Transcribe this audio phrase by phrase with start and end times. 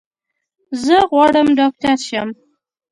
[0.83, 2.29] زه غواړم ډاکټر شم.